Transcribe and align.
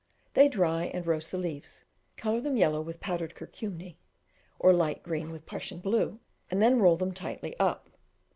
They 0.33 0.49
dry 0.49 0.85
and 0.85 1.05
roast 1.05 1.29
the 1.29 1.37
leaves, 1.37 1.85
colour 2.17 2.41
them 2.41 2.57
yellow 2.57 2.81
with 2.81 2.99
powdered 2.99 3.35
kurkumni, 3.35 3.97
or 4.57 4.73
light 4.73 5.03
green 5.03 5.29
with 5.29 5.45
Prussian 5.45 5.77
blue, 5.77 6.19
and 6.49 6.59
then 6.59 6.79
roll 6.79 6.97
them 6.97 7.11
tightly 7.13 7.55
up. 7.59 7.87